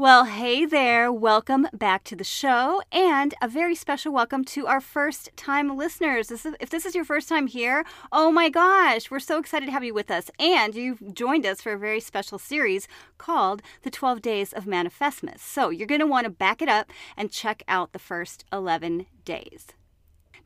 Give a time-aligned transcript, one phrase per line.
[0.00, 1.12] Well, hey there.
[1.12, 6.28] Welcome back to the show and a very special welcome to our first time listeners.
[6.28, 9.66] This is, if this is your first time here, oh my gosh, we're so excited
[9.66, 10.30] to have you with us.
[10.38, 15.40] And you've joined us for a very special series called The 12 Days of Manifestmas.
[15.40, 19.04] So you're going to want to back it up and check out the first 11
[19.26, 19.66] days.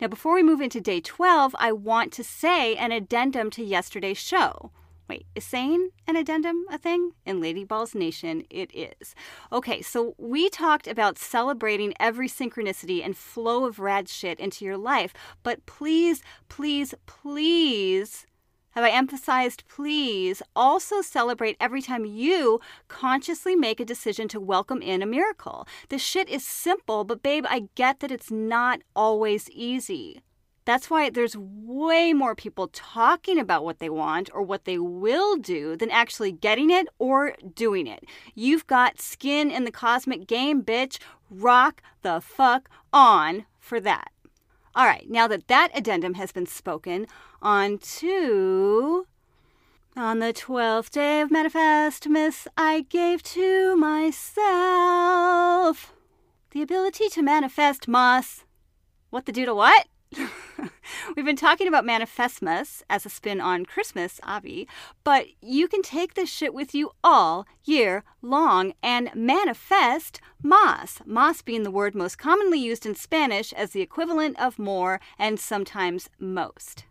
[0.00, 4.18] Now, before we move into day 12, I want to say an addendum to yesterday's
[4.18, 4.72] show.
[5.08, 7.12] Wait, is saying an addendum a thing?
[7.26, 9.14] In Lady Balls Nation, it is.
[9.52, 14.78] Okay, so we talked about celebrating every synchronicity and flow of rad shit into your
[14.78, 18.26] life, but please, please, please
[18.74, 24.82] have I emphasized please also celebrate every time you consciously make a decision to welcome
[24.82, 25.68] in a miracle.
[25.90, 30.22] This shit is simple, but babe, I get that it's not always easy.
[30.64, 35.36] That's why there's way more people talking about what they want or what they will
[35.36, 38.04] do than actually getting it or doing it.
[38.34, 40.98] You've got skin in the cosmic game, bitch.
[41.30, 44.10] Rock the fuck on for that.
[44.74, 47.06] All right, now that that addendum has been spoken,
[47.42, 49.06] on to.
[49.96, 54.32] On the twelfth day of manifest, miss, I gave to myself
[56.50, 58.44] the ability to manifest mas.
[59.10, 59.86] What the doodle what?
[61.16, 64.68] We've been talking about Manifestmas as a spin on Christmas, Avi,
[65.02, 71.00] but you can take this shit with you all year long and manifest mas.
[71.04, 75.38] Mas being the word most commonly used in Spanish as the equivalent of more and
[75.38, 76.84] sometimes most.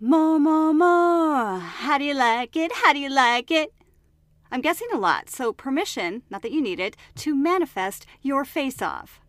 [0.00, 1.58] More, more, more.
[1.58, 2.70] How do you like it?
[2.72, 3.72] How do you like it?
[4.50, 8.80] I'm guessing a lot, so permission, not that you need it, to manifest your face
[8.80, 9.20] off.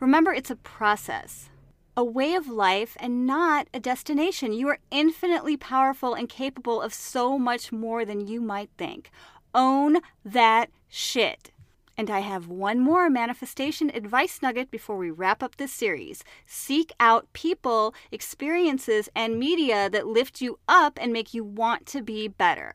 [0.00, 1.48] Remember, it's a process
[1.96, 4.52] a way of life and not a destination.
[4.52, 9.10] You are infinitely powerful and capable of so much more than you might think.
[9.54, 11.50] Own that shit.
[11.98, 16.24] And I have one more manifestation advice nugget before we wrap up this series.
[16.46, 22.00] Seek out people, experiences, and media that lift you up and make you want to
[22.00, 22.72] be better.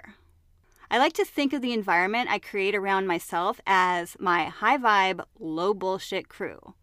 [0.92, 5.26] I like to think of the environment I create around myself as my high vibe,
[5.40, 6.76] low bullshit crew.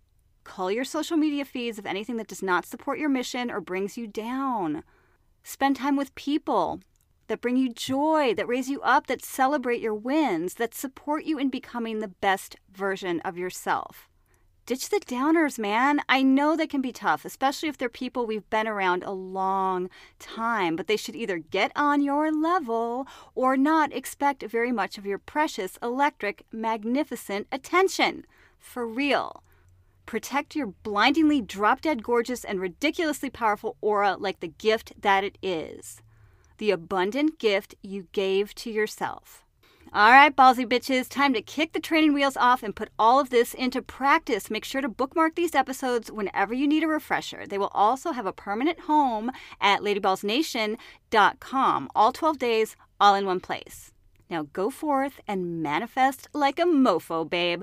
[0.44, 3.96] Cull your social media feeds of anything that does not support your mission or brings
[3.96, 4.84] you down.
[5.42, 6.80] Spend time with people
[7.26, 11.38] that bring you joy, that raise you up, that celebrate your wins, that support you
[11.38, 14.08] in becoming the best version of yourself.
[14.66, 16.00] Ditch the downers, man.
[16.08, 19.90] I know they can be tough, especially if they're people we've been around a long
[20.18, 25.04] time, but they should either get on your level or not expect very much of
[25.04, 28.24] your precious, electric, magnificent attention.
[28.58, 29.42] For real.
[30.06, 35.38] Protect your blindingly drop dead gorgeous and ridiculously powerful aura like the gift that it
[35.42, 36.02] is.
[36.58, 39.40] The abundant gift you gave to yourself.
[39.92, 43.30] All right, ballsy bitches, time to kick the training wheels off and put all of
[43.30, 44.50] this into practice.
[44.50, 47.46] Make sure to bookmark these episodes whenever you need a refresher.
[47.46, 51.90] They will also have a permanent home at ladyballsnation.com.
[51.94, 53.92] All 12 days, all in one place.
[54.28, 57.62] Now go forth and manifest like a mofo, babe.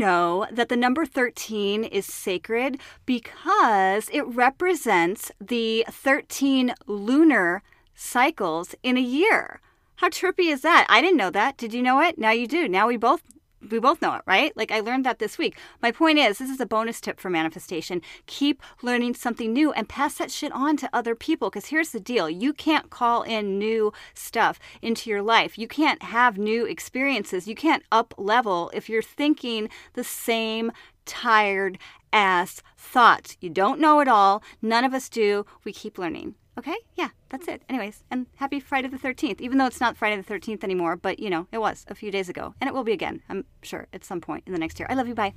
[0.00, 7.62] Know that the number 13 is sacred because it represents the 13 lunar
[7.94, 9.60] cycles in a year?
[9.96, 10.86] How trippy is that?
[10.88, 11.56] I didn't know that.
[11.58, 12.18] Did you know it?
[12.18, 12.66] Now you do.
[12.66, 13.22] Now we both
[13.70, 14.56] we both know it, right?
[14.56, 15.56] Like I learned that this week.
[15.82, 18.02] My point is, this is a bonus tip for manifestation.
[18.26, 22.00] Keep learning something new and pass that shit on to other people because here's the
[22.00, 22.28] deal.
[22.28, 25.58] You can't call in new stuff into your life.
[25.58, 27.48] You can't have new experiences.
[27.48, 30.72] You can't up level if you're thinking the same
[31.04, 31.78] tired
[32.12, 33.36] ass thoughts.
[33.40, 34.42] You don't know it all.
[34.62, 35.46] None of us do.
[35.64, 36.34] We keep learning.
[36.60, 36.76] Okay?
[36.94, 37.62] Yeah, that's it.
[37.70, 41.18] Anyways, and happy Friday the 13th, even though it's not Friday the 13th anymore, but
[41.18, 43.86] you know, it was a few days ago, and it will be again, I'm sure,
[43.94, 44.86] at some point in the next year.
[44.90, 45.14] I love you.
[45.14, 45.32] Bye.